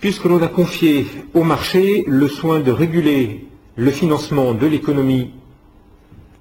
Puisque 0.00 0.24
l'on 0.24 0.42
a 0.42 0.48
confié 0.48 1.06
au 1.34 1.42
marché 1.42 2.04
le 2.06 2.28
soin 2.28 2.60
de 2.60 2.70
réguler 2.70 3.46
le 3.76 3.90
financement 3.90 4.52
de 4.52 4.66
l'économie, 4.66 5.30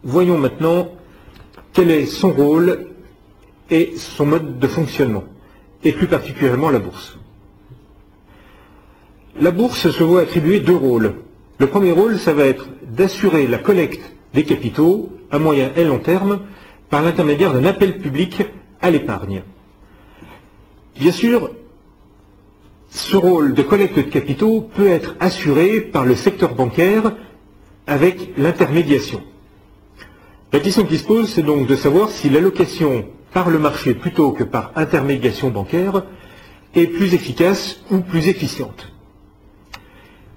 voyons 0.04 0.38
maintenant 0.38 0.90
quel 1.74 1.92
est 1.92 2.06
son 2.06 2.32
rôle 2.32 2.88
et 3.70 3.94
son 3.96 4.26
mode 4.26 4.60
de 4.60 4.68
fonctionnement, 4.68 5.24
et 5.84 5.92
plus 5.92 6.08
particulièrement 6.08 6.70
la 6.70 6.80
bourse. 6.80 7.18
La 9.40 9.52
bourse 9.52 9.90
se 9.90 10.04
voit 10.04 10.22
attribuer 10.22 10.60
deux 10.60 10.76
rôles. 10.76 11.16
Le 11.58 11.68
premier 11.68 11.92
rôle, 11.92 12.18
ça 12.18 12.34
va 12.34 12.46
être 12.46 12.68
d'assurer 12.84 13.48
la 13.48 13.58
collecte 13.58 14.14
des 14.34 14.44
capitaux 14.44 15.10
à 15.32 15.40
moyen 15.40 15.72
et 15.76 15.84
long 15.84 16.00
terme 16.00 16.42
par 16.90 17.02
l'intermédiaire 17.02 17.54
d'un 17.54 17.66
appel 17.66 18.00
public 18.00 18.44
à 18.82 18.92
l'épargne. 18.92 19.44
Bien 20.98 21.12
sûr, 21.12 21.52
ce 22.96 23.18
rôle 23.18 23.54
de 23.54 23.62
collecte 23.62 23.98
de 23.98 24.04
capitaux 24.04 24.62
peut 24.62 24.88
être 24.88 25.16
assuré 25.20 25.82
par 25.82 26.06
le 26.06 26.16
secteur 26.16 26.56
bancaire 26.56 27.14
avec 27.88 28.32
l'intermédiation. 28.38 29.22
La 30.54 30.62
question 30.62 30.86
qui 30.86 30.98
se 30.98 31.04
pose, 31.04 31.30
c'est 31.30 31.42
donc 31.44 31.68
de 31.68 31.76
savoir 31.76 32.10
si 32.10 32.30
l'allocation 32.30 33.06
par 33.34 33.50
le 33.50 33.60
marché 33.60 33.94
plutôt 33.96 34.32
que 34.32 34.46
par 34.46 34.72
intermédiation 34.78 35.50
bancaire 35.50 36.06
est 36.74 36.88
plus 36.88 37.14
efficace 37.14 37.82
ou 37.92 38.00
plus 38.00 38.30
efficiente. 38.30 38.94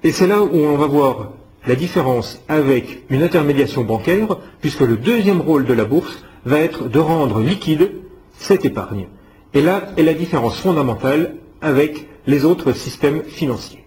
Et 0.02 0.10
c'est 0.10 0.27
là 0.27 0.42
où 0.42 0.56
on 0.56 0.77
va 0.77 0.86
voir 0.86 1.30
la 1.64 1.77
différence 1.77 2.42
avec 2.48 3.04
une 3.08 3.22
intermédiation 3.22 3.84
bancaire, 3.84 4.36
puisque 4.60 4.80
le 4.80 4.96
deuxième 4.96 5.40
rôle 5.40 5.64
de 5.64 5.74
la 5.74 5.84
bourse 5.84 6.24
va 6.44 6.58
être 6.58 6.88
de 6.88 6.98
rendre 6.98 7.40
liquide 7.40 7.92
cette 8.32 8.64
épargne. 8.64 9.06
Et 9.54 9.60
là 9.62 9.90
est 9.96 10.02
la 10.02 10.14
différence 10.14 10.58
fondamentale 10.58 11.36
avec 11.60 12.08
les 12.27 12.45
autres 12.45 12.72
systèmes 12.72 13.22
financiers. 13.24 13.84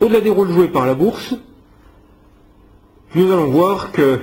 Au-delà 0.00 0.20
des 0.20 0.30
rôles 0.30 0.52
joués 0.52 0.68
par 0.68 0.86
la 0.86 0.94
bourse, 0.94 1.34
nous 3.14 3.32
allons 3.32 3.46
voir 3.50 3.92
que 3.92 4.20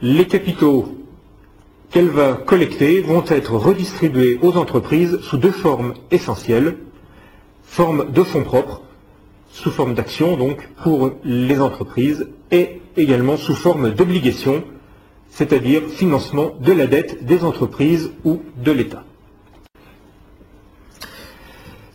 les 0.00 0.26
capitaux 0.26 0.96
qu'elle 1.90 2.08
va 2.08 2.34
collecter 2.34 3.00
vont 3.00 3.24
être 3.26 3.54
redistribués 3.54 4.38
aux 4.42 4.56
entreprises 4.56 5.18
sous 5.20 5.36
deux 5.36 5.50
formes 5.50 5.94
essentielles. 6.10 6.78
Forme 7.62 8.10
de 8.10 8.22
fonds 8.22 8.44
propres, 8.44 8.82
sous 9.50 9.70
forme 9.70 9.94
d'actions 9.94 10.36
donc 10.36 10.68
pour 10.82 11.12
les 11.24 11.60
entreprises, 11.60 12.28
et 12.50 12.80
également 12.96 13.36
sous 13.36 13.54
forme 13.54 13.90
d'obligations, 13.90 14.64
c'est-à-dire 15.30 15.82
financement 15.88 16.52
de 16.60 16.72
la 16.72 16.86
dette 16.86 17.24
des 17.24 17.44
entreprises 17.44 18.12
ou 18.24 18.40
de 18.56 18.72
l'État. 18.72 19.04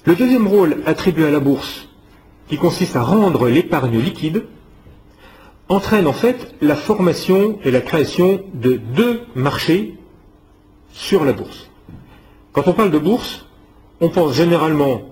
Le 0.04 0.16
deuxième 0.16 0.48
rôle 0.48 0.78
attribué 0.88 1.28
à 1.28 1.32
la 1.32 1.40
bourse, 1.40 1.88
qui 2.48 2.58
consiste 2.58 2.96
à 2.96 3.04
rendre 3.04 3.48
l'épargne 3.48 4.00
liquide, 4.00 4.46
entraîne 5.70 6.08
en 6.08 6.14
fait 6.14 6.56
la 6.60 6.76
formation 6.76 7.60
et 7.64 7.70
la 7.70 7.82
création 7.82 8.44
de 8.56 8.78
deux 8.78 9.22
marchés 9.36 9.96
sur 10.92 11.24
la 11.24 11.34
bourse. 11.34 11.70
Quand 12.52 12.68
on 12.68 12.74
parle 12.74 12.90
de 12.90 12.98
bourse, 12.98 13.46
on 14.00 14.10
pense 14.10 14.34
généralement 14.34 15.04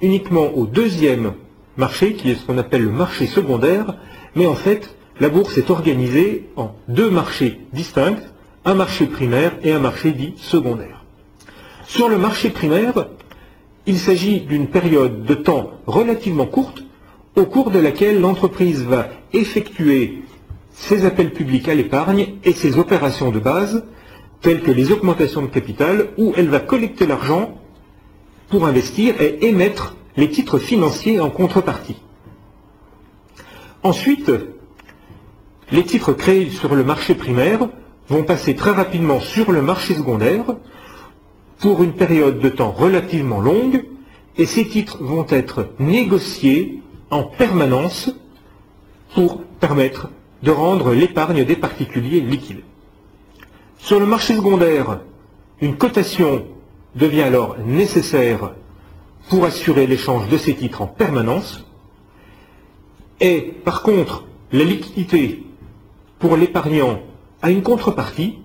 uniquement 0.00 0.48
au 0.54 0.64
deuxième 0.64 1.34
marché, 1.76 2.14
qui 2.14 2.30
est 2.30 2.36
ce 2.36 2.46
qu'on 2.46 2.56
appelle 2.56 2.84
le 2.84 2.90
marché 2.90 3.26
secondaire, 3.26 3.96
mais 4.34 4.46
en 4.46 4.54
fait, 4.54 4.96
la 5.20 5.28
bourse 5.28 5.58
est 5.58 5.68
organisée 5.68 6.48
en 6.56 6.74
deux 6.88 7.10
marchés 7.10 7.60
distincts, 7.74 8.16
un 8.64 8.74
marché 8.74 9.04
primaire 9.04 9.52
et 9.62 9.72
un 9.72 9.78
marché 9.78 10.12
dit 10.12 10.32
secondaire. 10.38 11.04
Sur 11.86 12.08
le 12.08 12.16
marché 12.16 12.48
primaire, 12.48 13.08
il 13.86 13.98
s'agit 13.98 14.40
d'une 14.40 14.68
période 14.68 15.24
de 15.24 15.34
temps 15.34 15.70
relativement 15.86 16.46
courte 16.46 16.84
au 17.36 17.44
cours 17.46 17.70
de 17.70 17.78
laquelle 17.78 18.20
l'entreprise 18.20 18.82
va 18.84 19.08
effectuer 19.32 20.22
ses 20.70 21.04
appels 21.04 21.32
publics 21.32 21.68
à 21.68 21.74
l'épargne 21.74 22.34
et 22.44 22.52
ses 22.52 22.78
opérations 22.78 23.30
de 23.30 23.38
base, 23.40 23.84
telles 24.40 24.62
que 24.62 24.70
les 24.70 24.92
augmentations 24.92 25.42
de 25.42 25.46
capital, 25.46 26.08
où 26.18 26.32
elle 26.36 26.48
va 26.48 26.60
collecter 26.60 27.06
l'argent 27.06 27.58
pour 28.48 28.66
investir 28.66 29.20
et 29.20 29.46
émettre 29.46 29.96
les 30.16 30.28
titres 30.28 30.58
financiers 30.58 31.20
en 31.20 31.30
contrepartie. 31.30 31.96
Ensuite, 33.82 34.30
les 35.70 35.84
titres 35.84 36.12
créés 36.12 36.50
sur 36.50 36.74
le 36.74 36.84
marché 36.84 37.14
primaire 37.14 37.68
vont 38.08 38.22
passer 38.24 38.54
très 38.54 38.70
rapidement 38.72 39.20
sur 39.20 39.52
le 39.52 39.62
marché 39.62 39.94
secondaire 39.94 40.44
pour 41.62 41.84
une 41.84 41.92
période 41.92 42.40
de 42.40 42.48
temps 42.48 42.72
relativement 42.72 43.40
longue 43.40 43.84
et 44.36 44.46
ces 44.46 44.66
titres 44.66 44.98
vont 45.00 45.26
être 45.28 45.68
négociés 45.78 46.82
en 47.10 47.22
permanence 47.22 48.10
pour 49.14 49.42
permettre 49.60 50.10
de 50.42 50.50
rendre 50.50 50.92
l'épargne 50.92 51.44
des 51.44 51.54
particuliers 51.54 52.20
liquide. 52.20 52.62
Sur 53.78 54.00
le 54.00 54.06
marché 54.06 54.34
secondaire, 54.34 55.00
une 55.60 55.76
cotation 55.76 56.44
devient 56.96 57.22
alors 57.22 57.56
nécessaire 57.64 58.54
pour 59.28 59.44
assurer 59.44 59.86
l'échange 59.86 60.28
de 60.28 60.38
ces 60.38 60.56
titres 60.56 60.82
en 60.82 60.88
permanence. 60.88 61.64
Et 63.20 63.54
par 63.64 63.82
contre, 63.82 64.24
la 64.50 64.64
liquidité 64.64 65.44
pour 66.18 66.36
l'épargnant 66.36 66.98
a 67.40 67.52
une 67.52 67.62
contrepartie. 67.62 68.40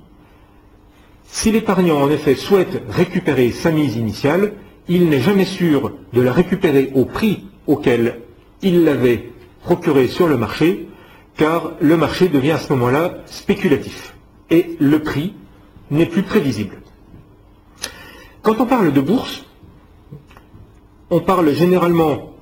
Si 1.27 1.51
l'épargnant 1.51 2.01
en 2.01 2.09
effet 2.09 2.35
souhaite 2.35 2.81
récupérer 2.89 3.51
sa 3.51 3.71
mise 3.71 3.95
initiale, 3.95 4.53
il 4.87 5.09
n'est 5.09 5.19
jamais 5.21 5.45
sûr 5.45 5.91
de 6.13 6.21
la 6.21 6.31
récupérer 6.31 6.91
au 6.95 7.05
prix 7.05 7.43
auquel 7.67 8.21
il 8.61 8.83
l'avait 8.83 9.31
procuré 9.63 10.07
sur 10.07 10.27
le 10.27 10.37
marché, 10.37 10.87
car 11.35 11.73
le 11.81 11.97
marché 11.97 12.29
devient 12.29 12.51
à 12.51 12.59
ce 12.59 12.71
moment-là 12.73 13.17
spéculatif 13.25 14.15
et 14.49 14.77
le 14.79 14.99
prix 14.99 15.33
n'est 15.91 16.05
plus 16.05 16.23
prévisible. 16.23 16.77
Quand 18.41 18.59
on 18.61 18.65
parle 18.65 18.93
de 18.93 19.01
bourse, 19.01 19.45
on 21.09 21.19
parle 21.19 21.51
généralement 21.53 22.33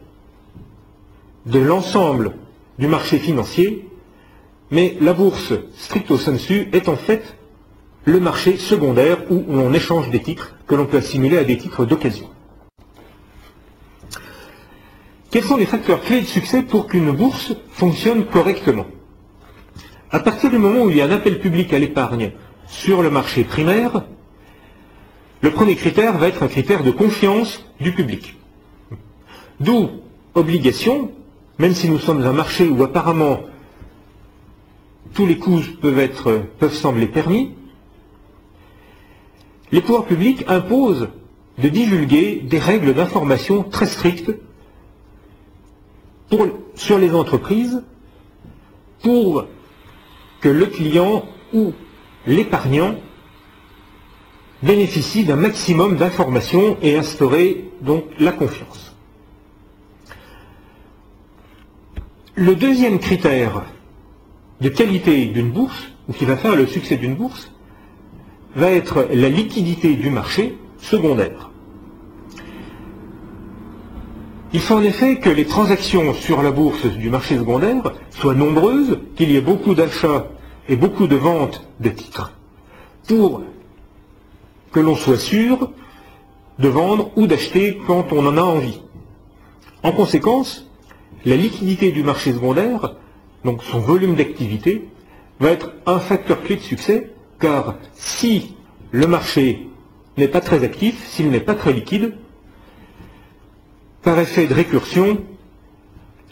de 1.46 1.60
l'ensemble 1.60 2.36
du 2.78 2.88
marché 2.88 3.18
financier, 3.18 3.88
mais 4.72 4.96
la 5.02 5.14
bourse, 5.14 5.54
stricto 5.76 6.18
sensu, 6.18 6.70
est 6.72 6.90
en 6.90 6.96
fait 6.96 7.36
le 8.06 8.20
marché 8.20 8.58
secondaire 8.58 9.18
où 9.32 9.44
l'on 9.50 9.74
échange 9.74 10.10
des 10.12 10.22
titres 10.22 10.56
que 10.68 10.76
l'on 10.76 10.86
peut 10.86 10.98
assimiler 10.98 11.38
à 11.38 11.44
des 11.44 11.58
titres 11.58 11.86
d'occasion. 11.86 12.30
Quels 15.32 15.44
sont 15.44 15.58
les 15.58 15.66
facteurs 15.66 16.02
clés 16.02 16.22
de 16.22 16.26
succès 16.26 16.62
pour 16.62 16.88
qu'une 16.88 17.12
bourse 17.12 17.54
fonctionne 17.72 18.26
correctement? 18.26 18.86
À 20.12 20.20
partir 20.20 20.50
du 20.50 20.58
moment 20.58 20.84
où 20.84 20.90
il 20.90 20.98
y 20.98 21.02
a 21.02 21.06
un 21.06 21.12
appel 21.12 21.40
public 21.40 21.74
à 21.74 21.80
l'épargne 21.80 22.32
sur 22.68 23.02
le 23.02 23.10
marché 23.10 23.44
primaire, 23.44 24.04
le 25.42 25.52
premier 25.52 25.76
critère 25.76 26.18
va 26.18 26.28
être 26.28 26.44
un 26.44 26.48
critère 26.48 26.84
de 26.84 26.92
confiance 26.92 27.66
du 27.82 27.92
public. 27.92 28.38
D'où 29.60 29.90
obligation, 30.36 31.12
même 31.58 31.74
si 31.74 31.90
nous 31.90 32.00
sommes 32.00 32.24
un 32.24 32.34
marché 32.34 32.68
où 32.68 32.84
apparemment 32.84 33.42
tous 35.14 35.26
les 35.26 35.38
coups 35.38 35.68
peuvent, 35.82 36.00
être, 36.00 36.44
peuvent 36.60 36.74
sembler 36.74 37.08
permis, 37.08 37.52
les 39.72 39.82
pouvoirs 39.82 40.06
publics 40.06 40.44
imposent 40.48 41.10
de 41.58 41.70
divulguer 41.70 42.42
des 42.44 42.60
règles 42.60 42.94
d'information 42.94 43.64
très 43.64 43.86
strictes 43.86 44.32
sur 46.76 46.98
les 46.98 47.14
entreprises 47.14 47.82
pour 49.02 49.46
que 50.42 50.50
le 50.50 50.66
client 50.66 51.26
ou 51.54 51.74
l'épargnant 52.28 52.96
bénéficie 54.64 55.24
d'un 55.24 55.36
maximum 55.36 55.96
d'informations 55.96 56.78
et 56.82 56.98
instaurer 56.98 57.70
donc 57.82 58.06
la 58.20 58.32
confiance. 58.32 58.96
Le 62.34 62.56
deuxième 62.56 63.00
critère 63.00 63.64
de 64.60 64.70
qualité 64.70 65.28
d'une 65.28 65.52
bourse, 65.52 65.84
ou 66.10 66.14
qui 66.14 66.26
va 66.26 66.36
faire 66.36 66.56
le 66.56 66.68
succès 66.68 66.98
d'une 66.98 67.16
bourse, 67.16 67.52
va 68.56 68.72
être 68.72 69.08
la 69.14 69.30
liquidité 69.30 69.96
du 69.96 70.10
marché 70.10 70.58
secondaire. 70.78 71.52
Il 74.54 74.62
faut 74.62 74.76
en 74.76 74.84
effet 74.84 75.18
que 75.18 75.30
les 75.30 75.46
transactions 75.46 76.14
sur 76.14 76.42
la 76.42 76.52
bourse 76.52 76.86
du 76.86 77.10
marché 77.10 77.38
secondaire 77.38 77.92
soient 78.12 78.34
nombreuses, 78.34 79.00
qu'il 79.16 79.32
y 79.32 79.36
ait 79.36 79.42
beaucoup 79.42 79.76
d'achats 79.76 80.28
et 80.70 80.78
beaucoup 80.78 81.08
de 81.08 81.18
ventes 81.18 81.68
de 81.82 81.90
titres, 81.90 82.32
pour 83.08 83.42
que 84.72 84.80
l'on 84.80 84.96
soit 84.96 85.18
sûr 85.18 85.72
de 86.58 86.70
vendre 86.70 87.12
ou 87.18 87.28
d'acheter 87.28 87.78
quand 87.86 88.14
on 88.14 88.26
en 88.26 88.38
a 88.38 88.42
envie. 88.42 88.82
En 89.84 89.92
conséquence, 89.92 90.70
la 91.26 91.36
liquidité 91.36 91.92
du 91.92 92.04
marché 92.04 92.32
secondaire, 92.32 92.96
donc 93.44 93.62
son 93.64 93.80
volume 93.80 94.16
d'activité, 94.16 94.88
va 95.42 95.50
être 95.52 95.74
un 95.86 96.00
facteur 96.00 96.42
clé 96.44 96.56
de 96.56 96.62
succès, 96.62 97.12
car 97.40 97.76
si 97.94 98.56
le 98.92 99.08
marché 99.08 99.68
n'est 100.18 100.28
pas 100.28 100.42
très 100.42 100.64
actif, 100.64 101.06
s'il 101.08 101.30
n'est 101.30 101.40
pas 101.40 101.56
très 101.56 101.74
liquide, 101.74 102.16
par 104.02 104.20
effet 104.20 104.48
de 104.48 104.54
récursion, 104.54 105.18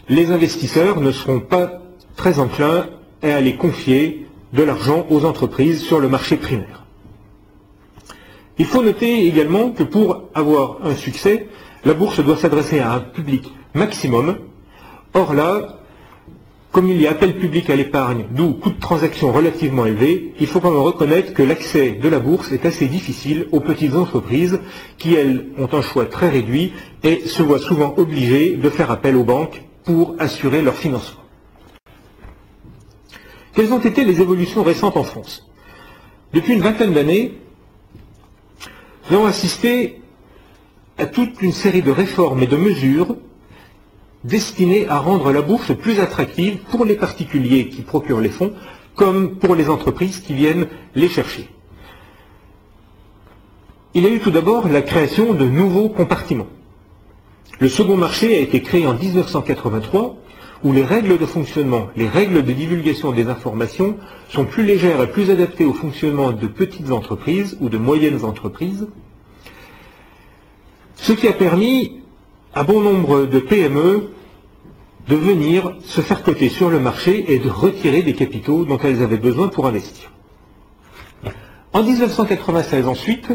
les 0.08 0.30
investisseurs 0.30 1.00
ne 1.00 1.10
seront 1.12 1.40
pas 1.40 1.82
très 2.16 2.38
enclins 2.38 2.86
à 3.22 3.34
aller 3.34 3.56
confier 3.56 4.26
de 4.52 4.62
l'argent 4.62 5.06
aux 5.10 5.24
entreprises 5.24 5.82
sur 5.82 5.98
le 5.98 6.08
marché 6.08 6.36
primaire. 6.36 6.84
Il 8.58 8.66
faut 8.66 8.82
noter 8.82 9.26
également 9.26 9.70
que 9.70 9.82
pour 9.82 10.28
avoir 10.34 10.78
un 10.84 10.94
succès, 10.94 11.48
la 11.84 11.94
bourse 11.94 12.20
doit 12.20 12.36
s'adresser 12.36 12.78
à 12.78 12.92
un 12.92 13.00
public 13.00 13.52
maximum. 13.74 14.38
Or 15.12 15.34
là, 15.34 15.80
comme 16.74 16.90
il 16.90 17.00
y 17.00 17.06
a 17.06 17.12
appel 17.12 17.38
public 17.38 17.70
à 17.70 17.76
l'épargne, 17.76 18.24
d'où 18.32 18.54
coût 18.54 18.70
de 18.70 18.80
transaction 18.80 19.30
relativement 19.30 19.86
élevé, 19.86 20.34
il 20.40 20.48
faut 20.48 20.58
quand 20.58 20.72
même 20.72 20.80
reconnaître 20.80 21.32
que 21.32 21.44
l'accès 21.44 21.92
de 21.92 22.08
la 22.08 22.18
bourse 22.18 22.50
est 22.50 22.66
assez 22.66 22.88
difficile 22.88 23.46
aux 23.52 23.60
petites 23.60 23.94
entreprises 23.94 24.58
qui, 24.98 25.14
elles, 25.14 25.50
ont 25.56 25.68
un 25.72 25.82
choix 25.82 26.06
très 26.06 26.28
réduit 26.28 26.72
et 27.04 27.20
se 27.28 27.44
voient 27.44 27.60
souvent 27.60 27.94
obligées 27.96 28.56
de 28.56 28.68
faire 28.70 28.90
appel 28.90 29.14
aux 29.14 29.22
banques 29.22 29.62
pour 29.84 30.16
assurer 30.18 30.62
leur 30.62 30.74
financement. 30.74 31.20
Quelles 33.54 33.72
ont 33.72 33.78
été 33.78 34.04
les 34.04 34.20
évolutions 34.20 34.64
récentes 34.64 34.96
en 34.96 35.04
France? 35.04 35.48
Depuis 36.32 36.54
une 36.54 36.60
vingtaine 36.60 36.92
d'années, 36.92 37.34
nous 39.08 39.18
avons 39.18 39.26
assisté 39.26 40.00
à 40.98 41.06
toute 41.06 41.40
une 41.40 41.52
série 41.52 41.82
de 41.82 41.92
réformes 41.92 42.42
et 42.42 42.48
de 42.48 42.56
mesures 42.56 43.14
destiné 44.24 44.88
à 44.88 44.98
rendre 44.98 45.32
la 45.32 45.42
bourse 45.42 45.76
plus 45.76 46.00
attractive 46.00 46.58
pour 46.70 46.84
les 46.84 46.96
particuliers 46.96 47.68
qui 47.68 47.82
procurent 47.82 48.20
les 48.20 48.30
fonds, 48.30 48.52
comme 48.96 49.36
pour 49.36 49.54
les 49.54 49.68
entreprises 49.68 50.20
qui 50.20 50.34
viennent 50.34 50.66
les 50.94 51.08
chercher. 51.08 51.48
Il 53.92 54.02
y 54.02 54.06
a 54.06 54.10
eu 54.10 54.18
tout 54.18 54.30
d'abord 54.30 54.68
la 54.68 54.82
création 54.82 55.34
de 55.34 55.44
nouveaux 55.44 55.88
compartiments. 55.88 56.48
Le 57.60 57.68
second 57.68 57.96
marché 57.96 58.34
a 58.34 58.40
été 58.40 58.60
créé 58.60 58.86
en 58.86 58.94
1983, 58.94 60.16
où 60.64 60.72
les 60.72 60.82
règles 60.82 61.18
de 61.18 61.26
fonctionnement, 61.26 61.88
les 61.94 62.08
règles 62.08 62.42
de 62.42 62.52
divulgation 62.52 63.12
des 63.12 63.28
informations 63.28 63.98
sont 64.30 64.46
plus 64.46 64.64
légères 64.64 65.00
et 65.02 65.10
plus 65.10 65.30
adaptées 65.30 65.64
au 65.64 65.74
fonctionnement 65.74 66.32
de 66.32 66.46
petites 66.46 66.90
entreprises 66.90 67.56
ou 67.60 67.68
de 67.68 67.78
moyennes 67.78 68.24
entreprises, 68.24 68.88
ce 70.96 71.12
qui 71.12 71.28
a 71.28 71.32
permis 71.32 72.00
à 72.54 72.62
bon 72.62 72.80
nombre 72.80 73.26
de 73.26 73.40
PME 73.40 74.10
de 75.08 75.16
venir 75.16 75.76
se 75.84 76.00
faire 76.00 76.22
coter 76.22 76.48
sur 76.48 76.70
le 76.70 76.78
marché 76.78 77.32
et 77.32 77.38
de 77.38 77.50
retirer 77.50 78.02
des 78.02 78.14
capitaux 78.14 78.64
dont 78.64 78.78
elles 78.78 79.02
avaient 79.02 79.18
besoin 79.18 79.48
pour 79.48 79.66
investir. 79.66 80.10
En 81.72 81.82
1996 81.82 82.86
ensuite, 82.86 83.28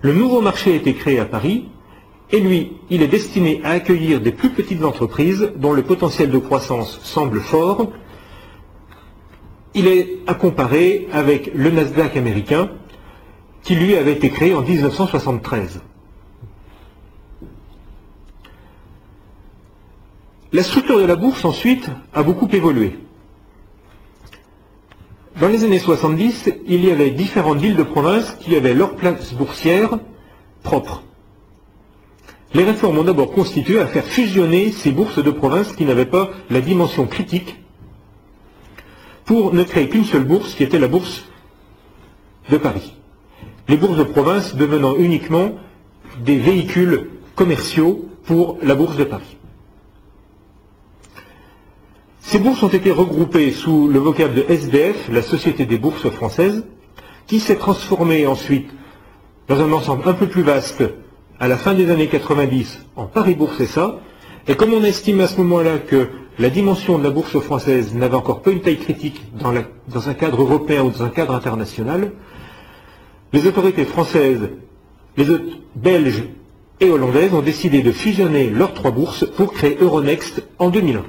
le 0.00 0.14
nouveau 0.14 0.40
marché 0.40 0.72
a 0.72 0.76
été 0.76 0.94
créé 0.94 1.18
à 1.18 1.24
Paris 1.24 1.68
et 2.30 2.40
lui, 2.40 2.72
il 2.88 3.02
est 3.02 3.08
destiné 3.08 3.60
à 3.64 3.70
accueillir 3.70 4.20
des 4.20 4.32
plus 4.32 4.50
petites 4.50 4.84
entreprises 4.84 5.52
dont 5.56 5.72
le 5.72 5.82
potentiel 5.82 6.30
de 6.30 6.38
croissance 6.38 7.00
semble 7.02 7.40
fort. 7.40 7.92
Il 9.74 9.86
est 9.86 10.20
à 10.26 10.34
comparer 10.34 11.08
avec 11.12 11.50
le 11.54 11.70
Nasdaq 11.70 12.16
américain 12.16 12.70
qui 13.62 13.74
lui 13.74 13.96
avait 13.96 14.12
été 14.12 14.30
créé 14.30 14.54
en 14.54 14.62
1973. 14.62 15.82
La 20.54 20.62
structure 20.62 20.98
de 20.98 21.06
la 21.06 21.16
bourse, 21.16 21.46
ensuite, 21.46 21.88
a 22.12 22.22
beaucoup 22.22 22.48
évolué. 22.52 22.98
Dans 25.40 25.48
les 25.48 25.64
années 25.64 25.78
70, 25.78 26.50
il 26.66 26.84
y 26.84 26.90
avait 26.90 27.10
différentes 27.10 27.56
villes 27.56 27.76
de 27.76 27.82
province 27.82 28.36
qui 28.38 28.54
avaient 28.54 28.74
leur 28.74 28.96
place 28.96 29.32
boursière 29.32 29.98
propre. 30.62 31.04
Les 32.52 32.64
réformes 32.64 32.98
ont 32.98 33.04
d'abord 33.04 33.32
constitué 33.32 33.80
à 33.80 33.86
faire 33.86 34.04
fusionner 34.04 34.72
ces 34.72 34.92
bourses 34.92 35.24
de 35.24 35.30
province 35.30 35.74
qui 35.74 35.86
n'avaient 35.86 36.04
pas 36.04 36.28
la 36.50 36.60
dimension 36.60 37.06
critique 37.06 37.56
pour 39.24 39.54
ne 39.54 39.62
créer 39.62 39.88
qu'une 39.88 40.04
seule 40.04 40.24
bourse 40.24 40.54
qui 40.54 40.64
était 40.64 40.78
la 40.78 40.88
bourse 40.88 41.24
de 42.50 42.58
Paris. 42.58 42.92
Les 43.68 43.78
bourses 43.78 43.96
de 43.96 44.04
province 44.04 44.54
devenant 44.54 44.96
uniquement 44.96 45.52
des 46.22 46.36
véhicules 46.36 47.08
commerciaux 47.36 48.06
pour 48.26 48.58
la 48.62 48.74
bourse 48.74 48.98
de 48.98 49.04
Paris. 49.04 49.38
Ces 52.24 52.38
bourses 52.38 52.62
ont 52.62 52.68
été 52.68 52.90
regroupées 52.92 53.50
sous 53.50 53.88
le 53.88 53.98
vocable 53.98 54.34
de 54.34 54.44
SBF, 54.48 55.10
la 55.12 55.22
Société 55.22 55.66
des 55.66 55.76
bourses 55.76 56.08
françaises, 56.08 56.64
qui 57.26 57.40
s'est 57.40 57.56
transformée 57.56 58.26
ensuite 58.26 58.70
dans 59.48 59.60
un 59.60 59.70
ensemble 59.72 60.08
un 60.08 60.14
peu 60.14 60.26
plus 60.26 60.42
vaste 60.42 60.82
à 61.40 61.48
la 61.48 61.56
fin 61.58 61.74
des 61.74 61.90
années 61.90 62.06
90 62.06 62.86
en 62.96 63.06
Paris 63.06 63.34
Bourse 63.34 63.62
SA. 63.64 63.98
Et 64.48 64.54
comme 64.54 64.72
on 64.72 64.82
estime 64.84 65.20
à 65.20 65.26
ce 65.26 65.36
moment-là 65.38 65.78
que 65.78 66.08
la 66.38 66.48
dimension 66.48 66.96
de 66.98 67.04
la 67.04 67.10
bourse 67.10 67.38
française 67.40 67.92
n'avait 67.94 68.14
encore 68.14 68.40
pas 68.40 68.52
une 68.52 68.60
taille 68.60 68.78
critique 68.78 69.20
dans, 69.38 69.52
dans 69.88 70.08
un 70.08 70.14
cadre 70.14 70.40
européen 70.42 70.84
ou 70.84 70.90
dans 70.90 71.02
un 71.02 71.10
cadre 71.10 71.34
international, 71.34 72.12
les 73.32 73.46
autorités 73.46 73.84
françaises, 73.84 74.48
les 75.16 75.28
autres 75.28 75.58
belges 75.74 76.24
et 76.80 76.88
hollandaises 76.88 77.34
ont 77.34 77.42
décidé 77.42 77.82
de 77.82 77.92
fusionner 77.92 78.48
leurs 78.48 78.72
trois 78.74 78.92
bourses 78.92 79.26
pour 79.36 79.52
créer 79.52 79.76
Euronext 79.80 80.42
en 80.58 80.70
2001. 80.70 81.02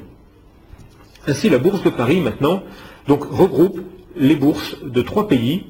Ainsi, 1.28 1.50
la 1.50 1.58
bourse 1.58 1.84
de 1.84 1.90
Paris, 1.90 2.20
maintenant, 2.20 2.64
regroupe 3.08 3.80
les 4.16 4.36
bourses 4.36 4.84
de 4.84 5.02
trois 5.02 5.28
pays, 5.28 5.66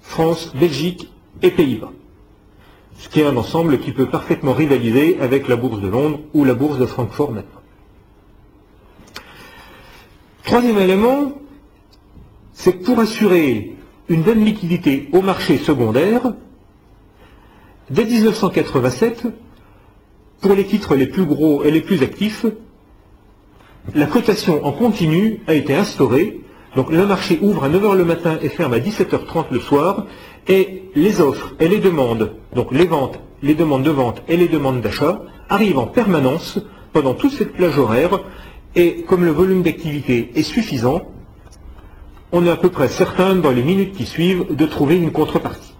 France, 0.00 0.52
Belgique 0.54 1.10
et 1.42 1.50
Pays-Bas. 1.50 1.92
Ce 2.98 3.08
qui 3.08 3.20
est 3.20 3.26
un 3.26 3.36
ensemble 3.36 3.80
qui 3.80 3.92
peut 3.92 4.06
parfaitement 4.06 4.52
rivaliser 4.52 5.18
avec 5.20 5.48
la 5.48 5.56
bourse 5.56 5.80
de 5.80 5.88
Londres 5.88 6.20
ou 6.34 6.44
la 6.44 6.54
bourse 6.54 6.78
de 6.78 6.86
Francfort 6.86 7.32
maintenant. 7.32 7.60
Troisième 10.44 10.78
élément, 10.78 11.32
c'est 12.52 12.74
que 12.74 12.84
pour 12.84 13.00
assurer 13.00 13.74
une 14.08 14.22
bonne 14.22 14.44
liquidité 14.44 15.08
au 15.12 15.22
marché 15.22 15.56
secondaire, 15.56 16.34
dès 17.90 18.04
1987, 18.04 19.26
pour 20.40 20.54
les 20.54 20.66
titres 20.66 20.94
les 20.94 21.06
plus 21.06 21.24
gros 21.24 21.64
et 21.64 21.70
les 21.70 21.80
plus 21.80 22.02
actifs, 22.02 22.44
la 23.94 24.06
cotation 24.06 24.64
en 24.64 24.72
continu 24.72 25.40
a 25.46 25.54
été 25.54 25.74
instaurée. 25.74 26.40
Donc 26.76 26.90
le 26.90 27.06
marché 27.06 27.38
ouvre 27.42 27.64
à 27.64 27.68
9h 27.68 27.96
le 27.96 28.04
matin 28.04 28.38
et 28.40 28.48
ferme 28.48 28.72
à 28.74 28.78
17h30 28.78 29.46
le 29.50 29.60
soir. 29.60 30.06
Et 30.48 30.84
les 30.94 31.20
offres 31.20 31.54
et 31.60 31.68
les 31.68 31.78
demandes, 31.78 32.32
donc 32.54 32.72
les 32.72 32.86
ventes, 32.86 33.20
les 33.42 33.54
demandes 33.54 33.82
de 33.82 33.90
vente 33.90 34.22
et 34.28 34.36
les 34.36 34.48
demandes 34.48 34.80
d'achat, 34.80 35.22
arrivent 35.48 35.78
en 35.78 35.86
permanence 35.86 36.58
pendant 36.92 37.14
toute 37.14 37.32
cette 37.32 37.52
plage 37.52 37.78
horaire. 37.78 38.20
Et 38.74 39.02
comme 39.02 39.24
le 39.24 39.30
volume 39.30 39.62
d'activité 39.62 40.30
est 40.34 40.42
suffisant, 40.42 41.02
on 42.32 42.46
est 42.46 42.50
à 42.50 42.56
peu 42.56 42.70
près 42.70 42.88
certain 42.88 43.34
dans 43.34 43.50
les 43.50 43.62
minutes 43.62 43.94
qui 43.94 44.06
suivent 44.06 44.46
de 44.50 44.66
trouver 44.66 44.96
une 44.96 45.12
contrepartie. 45.12 45.74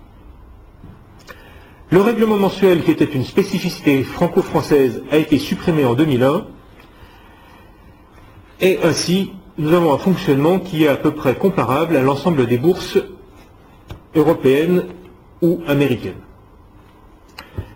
Le 1.90 2.00
règlement 2.00 2.36
mensuel, 2.36 2.82
qui 2.82 2.90
était 2.90 3.04
une 3.04 3.24
spécificité 3.24 4.02
franco-française, 4.02 5.02
a 5.10 5.16
été 5.16 5.38
supprimé 5.38 5.84
en 5.84 5.94
2001 5.94 6.46
et 8.62 8.78
ainsi, 8.84 9.32
nous 9.58 9.72
avons 9.74 9.92
un 9.92 9.98
fonctionnement 9.98 10.60
qui 10.60 10.84
est 10.84 10.88
à 10.88 10.96
peu 10.96 11.10
près 11.10 11.34
comparable 11.34 11.96
à 11.96 12.02
l'ensemble 12.02 12.46
des 12.46 12.58
bourses 12.58 12.98
européennes 14.14 14.84
ou 15.42 15.60
américaines. 15.66 16.22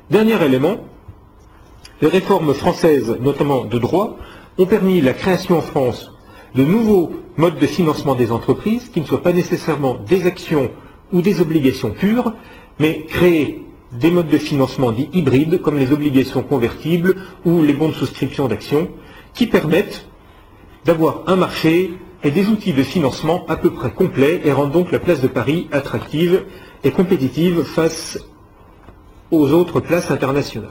Dernier 0.08 0.42
élément, 0.44 0.78
les 2.00 2.08
réformes 2.08 2.54
françaises, 2.54 3.16
notamment 3.20 3.64
de 3.64 3.78
droit, 3.78 4.16
ont 4.58 4.66
permis 4.66 5.00
la 5.00 5.12
création 5.12 5.58
en 5.58 5.60
France 5.60 6.12
de 6.54 6.62
nouveaux 6.62 7.10
modes 7.36 7.58
de 7.58 7.66
financement 7.66 8.14
des 8.14 8.30
entreprises 8.30 8.88
qui 8.88 9.00
ne 9.00 9.06
soient 9.06 9.22
pas 9.22 9.32
nécessairement 9.32 9.96
des 10.08 10.26
actions 10.26 10.70
ou 11.12 11.20
des 11.20 11.40
obligations 11.40 11.90
pures, 11.90 12.32
mais 12.78 13.02
créer 13.06 13.64
des 13.92 14.10
modes 14.10 14.28
de 14.28 14.38
financement 14.38 14.92
dits 14.92 15.10
hybrides, 15.12 15.60
comme 15.60 15.78
les 15.78 15.92
obligations 15.92 16.42
convertibles 16.42 17.16
ou 17.44 17.62
les 17.62 17.72
bons 17.72 17.88
de 17.88 17.94
souscription 17.94 18.46
d'actions, 18.46 18.88
qui 19.34 19.46
permettent 19.46 20.06
d'avoir 20.86 21.24
un 21.26 21.36
marché 21.36 21.90
et 22.22 22.30
des 22.30 22.46
outils 22.48 22.72
de 22.72 22.82
financement 22.82 23.44
à 23.48 23.56
peu 23.56 23.70
près 23.70 23.90
complets 23.90 24.40
et 24.44 24.52
rendent 24.52 24.72
donc 24.72 24.92
la 24.92 25.00
place 25.00 25.20
de 25.20 25.26
Paris 25.26 25.68
attractive 25.72 26.44
et 26.84 26.92
compétitive 26.92 27.64
face 27.64 28.18
aux 29.30 29.52
autres 29.52 29.80
places 29.80 30.10
internationales. 30.10 30.70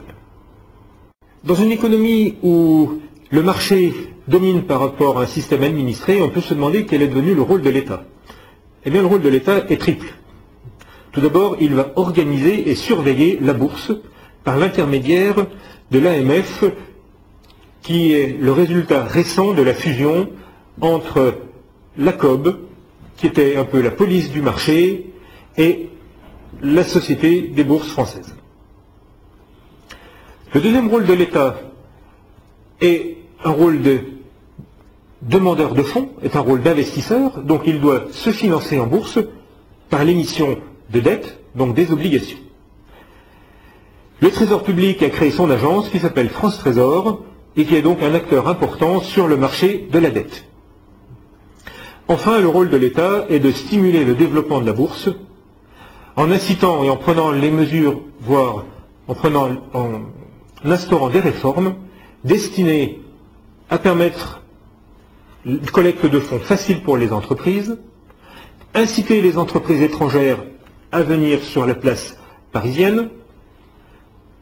Dans 1.44 1.54
une 1.54 1.70
économie 1.70 2.36
où 2.42 3.00
le 3.30 3.42
marché 3.42 3.92
domine 4.26 4.62
par 4.62 4.80
rapport 4.80 5.18
à 5.18 5.24
un 5.24 5.26
système 5.26 5.62
administré, 5.62 6.20
on 6.22 6.30
peut 6.30 6.40
se 6.40 6.54
demander 6.54 6.86
quel 6.86 7.02
est 7.02 7.08
devenu 7.08 7.34
le 7.34 7.42
rôle 7.42 7.62
de 7.62 7.70
l'État. 7.70 8.04
Eh 8.84 8.90
bien, 8.90 9.02
le 9.02 9.06
rôle 9.06 9.22
de 9.22 9.28
l'État 9.28 9.64
est 9.68 9.76
triple. 9.76 10.14
Tout 11.12 11.20
d'abord, 11.20 11.56
il 11.60 11.74
va 11.74 11.92
organiser 11.96 12.70
et 12.70 12.74
surveiller 12.74 13.38
la 13.40 13.52
bourse 13.52 13.92
par 14.44 14.56
l'intermédiaire 14.56 15.46
de 15.90 15.98
l'AMF 15.98 16.64
qui 17.86 18.12
est 18.14 18.36
le 18.36 18.50
résultat 18.50 19.04
récent 19.04 19.52
de 19.52 19.62
la 19.62 19.72
fusion 19.72 20.28
entre 20.80 21.36
la 21.96 22.10
COB, 22.10 22.56
qui 23.16 23.28
était 23.28 23.56
un 23.56 23.64
peu 23.64 23.80
la 23.80 23.92
police 23.92 24.32
du 24.32 24.42
marché, 24.42 25.12
et 25.56 25.88
la 26.60 26.82
Société 26.82 27.42
des 27.42 27.62
bourses 27.62 27.86
françaises. 27.86 28.34
Le 30.52 30.60
deuxième 30.60 30.88
rôle 30.88 31.06
de 31.06 31.12
l'État 31.12 31.60
est 32.80 33.18
un 33.44 33.50
rôle 33.50 33.80
de 33.82 34.00
demandeur 35.22 35.72
de 35.72 35.84
fonds, 35.84 36.10
est 36.24 36.34
un 36.34 36.40
rôle 36.40 36.62
d'investisseur, 36.62 37.40
donc 37.40 37.62
il 37.66 37.80
doit 37.80 38.06
se 38.10 38.30
financer 38.30 38.80
en 38.80 38.88
bourse 38.88 39.20
par 39.90 40.04
l'émission 40.04 40.58
de 40.90 40.98
dettes, 40.98 41.38
donc 41.54 41.76
des 41.76 41.92
obligations. 41.92 42.38
Le 44.20 44.32
Trésor 44.32 44.64
public 44.64 45.04
a 45.04 45.08
créé 45.10 45.30
son 45.30 45.48
agence 45.50 45.88
qui 45.88 46.00
s'appelle 46.00 46.30
France 46.30 46.58
Trésor 46.58 47.22
et 47.56 47.64
qui 47.64 47.74
est 47.74 47.82
donc 47.82 48.02
un 48.02 48.14
acteur 48.14 48.48
important 48.48 49.00
sur 49.00 49.26
le 49.26 49.36
marché 49.36 49.88
de 49.90 49.98
la 49.98 50.10
dette. 50.10 50.44
Enfin, 52.08 52.40
le 52.40 52.48
rôle 52.48 52.70
de 52.70 52.76
l'État 52.76 53.26
est 53.28 53.40
de 53.40 53.50
stimuler 53.50 54.04
le 54.04 54.14
développement 54.14 54.60
de 54.60 54.66
la 54.66 54.72
bourse 54.72 55.08
en 56.14 56.30
incitant 56.30 56.84
et 56.84 56.90
en 56.90 56.96
prenant 56.96 57.30
les 57.30 57.50
mesures, 57.50 58.00
voire 58.20 58.64
en, 59.08 59.14
prenant, 59.14 59.50
en 59.74 60.02
instaurant 60.64 61.10
des 61.10 61.20
réformes 61.20 61.74
destinées 62.24 63.00
à 63.70 63.78
permettre 63.78 64.42
une 65.44 65.60
collecte 65.60 66.06
de 66.06 66.20
fonds 66.20 66.38
facile 66.38 66.82
pour 66.82 66.96
les 66.96 67.12
entreprises, 67.12 67.78
inciter 68.74 69.20
les 69.20 69.38
entreprises 69.38 69.80
étrangères 69.80 70.42
à 70.92 71.02
venir 71.02 71.42
sur 71.42 71.66
la 71.66 71.74
place 71.74 72.18
parisienne, 72.52 73.10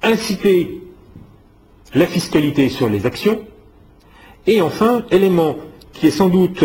inciter 0.03 0.83
la 1.95 2.07
fiscalité 2.07 2.69
sur 2.69 2.89
les 2.89 3.07
actions, 3.07 3.41
et 4.47 4.61
enfin, 4.61 5.05
élément 5.11 5.57
qui 5.93 6.09
est 6.09 6.11
sans 6.11 6.29
doute 6.29 6.65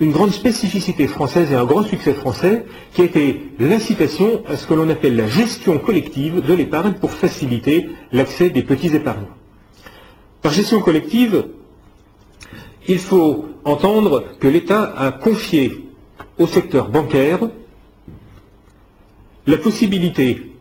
une 0.00 0.12
grande 0.12 0.30
spécificité 0.30 1.06
française 1.06 1.50
et 1.52 1.56
un 1.56 1.64
grand 1.64 1.82
succès 1.82 2.14
français, 2.14 2.64
qui 2.94 3.02
a 3.02 3.04
été 3.04 3.42
l'incitation 3.58 4.42
à 4.48 4.56
ce 4.56 4.66
que 4.66 4.74
l'on 4.74 4.88
appelle 4.88 5.16
la 5.16 5.26
gestion 5.26 5.78
collective 5.78 6.40
de 6.40 6.54
l'épargne 6.54 6.94
pour 6.94 7.10
faciliter 7.10 7.88
l'accès 8.12 8.50
des 8.50 8.62
petits 8.62 8.94
épargnants. 8.94 9.28
Par 10.40 10.52
gestion 10.52 10.80
collective, 10.80 11.46
il 12.86 12.98
faut 12.98 13.46
entendre 13.64 14.24
que 14.38 14.46
l'État 14.48 14.94
a 14.96 15.10
confié 15.10 15.84
au 16.38 16.46
secteur 16.46 16.88
bancaire 16.88 17.40
la 19.46 19.56
possibilité 19.56 20.52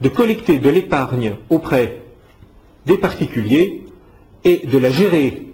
de 0.00 0.08
collecter 0.08 0.58
de 0.58 0.70
l'épargne 0.70 1.34
auprès 1.50 2.02
des 2.86 2.98
particuliers 2.98 3.84
et 4.44 4.66
de 4.66 4.78
la 4.78 4.90
gérer 4.90 5.46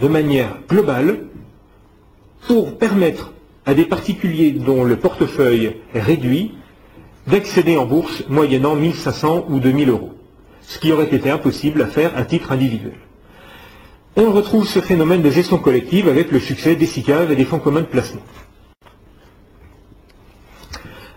de 0.00 0.08
manière 0.08 0.58
globale 0.68 1.26
pour 2.46 2.76
permettre 2.78 3.32
à 3.64 3.74
des 3.74 3.84
particuliers 3.84 4.52
dont 4.52 4.84
le 4.84 4.96
portefeuille 4.96 5.76
est 5.94 6.00
réduit 6.00 6.54
d'accéder 7.26 7.76
en 7.76 7.86
bourse 7.86 8.24
moyennant 8.28 8.76
1500 8.76 9.46
ou 9.48 9.58
2000 9.58 9.88
euros, 9.88 10.12
ce 10.60 10.78
qui 10.78 10.92
aurait 10.92 11.12
été 11.12 11.30
impossible 11.30 11.82
à 11.82 11.86
faire 11.86 12.16
à 12.16 12.24
titre 12.24 12.52
individuel. 12.52 12.94
On 14.16 14.30
retrouve 14.30 14.66
ce 14.66 14.80
phénomène 14.80 15.22
de 15.22 15.30
gestion 15.30 15.58
collective 15.58 16.08
avec 16.08 16.30
le 16.30 16.40
succès 16.40 16.76
des 16.76 16.86
SICAV 16.86 17.32
et 17.32 17.36
des 17.36 17.44
fonds 17.44 17.58
communs 17.58 17.82
de 17.82 17.86
placement. 17.86 18.22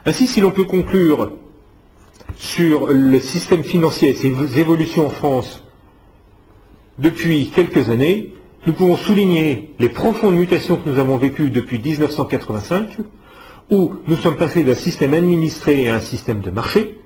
Ainsi, 0.05 0.27
si 0.27 0.41
l'on 0.41 0.51
peut 0.51 0.63
conclure 0.63 1.31
sur 2.39 2.87
le 2.87 3.19
système 3.19 3.63
financier 3.65 4.09
et 4.09 4.13
ses 4.13 4.59
évolutions 4.59 5.07
en 5.07 5.09
France 5.09 5.61
depuis 6.97 7.51
quelques 7.53 7.89
années, 7.89 8.33
nous 8.65 8.71
pouvons 8.73 8.95
souligner 8.95 9.73
les 9.77 9.89
profondes 9.89 10.35
mutations 10.35 10.77
que 10.77 10.89
nous 10.89 10.99
avons 10.99 11.17
vécues 11.17 11.49
depuis 11.49 11.79
1985, 11.79 12.97
où 13.71 13.93
nous 14.07 14.15
sommes 14.15 14.37
passés 14.37 14.63
d'un 14.63 14.73
système 14.73 15.13
administré 15.13 15.89
à 15.89 15.95
un 15.95 15.99
système 15.99 16.39
de 16.39 16.49
marché, 16.49 16.97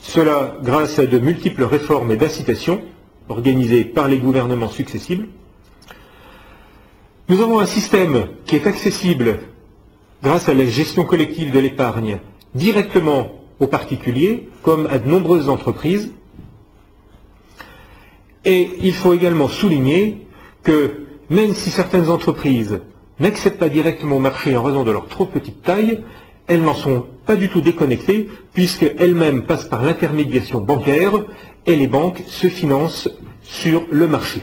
cela 0.00 0.56
grâce 0.62 0.98
à 1.00 1.06
de 1.06 1.18
multiples 1.18 1.64
réformes 1.64 2.12
et 2.12 2.16
d'incitations 2.16 2.82
organisées 3.28 3.84
par 3.84 4.06
les 4.06 4.18
gouvernements 4.18 4.68
successifs. 4.70 5.22
Nous 7.28 7.40
avons 7.40 7.58
un 7.58 7.66
système 7.66 8.26
qui 8.46 8.54
est 8.54 8.66
accessible 8.68 9.40
grâce 10.22 10.48
à 10.48 10.54
la 10.54 10.66
gestion 10.66 11.04
collective 11.04 11.50
de 11.52 11.58
l'épargne 11.58 12.18
directement 12.54 13.43
aux 13.60 13.66
particuliers 13.66 14.48
comme 14.62 14.86
à 14.86 14.98
de 14.98 15.08
nombreuses 15.08 15.48
entreprises. 15.48 16.12
Et 18.44 18.70
il 18.82 18.92
faut 18.92 19.14
également 19.14 19.48
souligner 19.48 20.26
que 20.62 21.06
même 21.30 21.54
si 21.54 21.70
certaines 21.70 22.10
entreprises 22.10 22.80
n'accèdent 23.20 23.58
pas 23.58 23.68
directement 23.68 24.16
au 24.16 24.20
marché 24.20 24.56
en 24.56 24.62
raison 24.62 24.84
de 24.84 24.90
leur 24.90 25.06
trop 25.06 25.24
petite 25.26 25.62
taille, 25.62 26.02
elles 26.46 26.62
n'en 26.62 26.74
sont 26.74 27.06
pas 27.26 27.36
du 27.36 27.48
tout 27.48 27.60
déconnectées 27.60 28.28
puisqu'elles-mêmes 28.52 29.44
passent 29.44 29.68
par 29.68 29.82
l'intermédiation 29.82 30.60
bancaire 30.60 31.12
et 31.66 31.76
les 31.76 31.86
banques 31.86 32.22
se 32.26 32.48
financent 32.48 33.08
sur 33.42 33.84
le 33.90 34.06
marché. 34.06 34.42